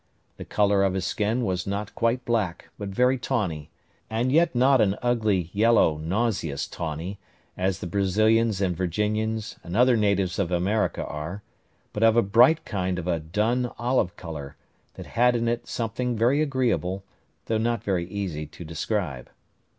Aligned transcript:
The 0.37 0.45
colour 0.45 0.83
of 0.83 0.95
his 0.95 1.05
skin 1.05 1.45
was 1.45 1.67
not 1.67 1.93
quite 1.93 2.25
black, 2.25 2.69
but 2.79 2.89
very 2.89 3.19
tawny; 3.19 3.69
and 4.09 4.31
yet 4.31 4.55
not 4.55 4.81
an 4.81 4.95
ugly, 5.03 5.51
yellow, 5.53 5.99
nauseous 5.99 6.65
tawny, 6.65 7.19
as 7.55 7.77
the 7.81 7.85
Brazilians 7.85 8.61
and 8.61 8.75
Virginians, 8.75 9.57
and 9.63 9.77
other 9.77 9.95
natives 9.95 10.39
of 10.39 10.51
America 10.51 11.05
are, 11.05 11.43
but 11.93 12.01
of 12.01 12.17
a 12.17 12.23
bright 12.23 12.65
kind 12.65 12.97
of 12.97 13.05
a 13.07 13.19
dun 13.19 13.69
olive 13.77 14.17
colour, 14.17 14.55
that 14.95 15.05
had 15.05 15.35
in 15.35 15.47
it 15.47 15.67
something 15.67 16.17
very 16.17 16.41
agreeable, 16.41 17.03
though 17.45 17.59
not 17.59 17.83
very 17.83 18.07
easy 18.07 18.47
to 18.47 18.65
describe. 18.65 19.29